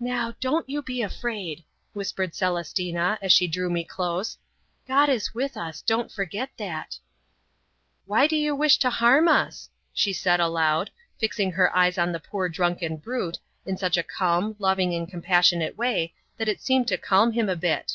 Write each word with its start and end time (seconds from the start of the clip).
"Now, 0.00 0.34
don't 0.40 0.68
you 0.68 0.82
be 0.82 1.00
afraid," 1.00 1.62
whispered 1.92 2.32
Celestina, 2.34 3.20
as 3.22 3.32
she 3.32 3.46
drew 3.46 3.70
me 3.70 3.84
close; 3.84 4.36
"God 4.88 5.08
is 5.08 5.32
with 5.32 5.56
us; 5.56 5.80
don't 5.80 6.10
forget 6.10 6.50
that!" 6.56 6.98
"Why 8.04 8.26
do 8.26 8.34
you 8.34 8.56
wish 8.56 8.78
to 8.78 8.90
harm 8.90 9.28
us?" 9.28 9.70
she 9.92 10.12
said 10.12 10.40
aloud, 10.40 10.90
fixing 11.20 11.52
her 11.52 11.72
eyes 11.72 11.98
on 11.98 12.10
the 12.10 12.18
poor 12.18 12.48
drunken 12.48 12.96
brute, 12.96 13.38
in 13.64 13.76
such 13.76 13.96
a 13.96 14.02
calm, 14.02 14.56
loving 14.58 14.92
and 14.92 15.08
compassionate 15.08 15.78
way 15.78 16.14
that 16.36 16.48
it 16.48 16.60
seemed 16.60 16.88
to 16.88 16.98
calm 16.98 17.30
him 17.30 17.48
a 17.48 17.54
bit. 17.54 17.92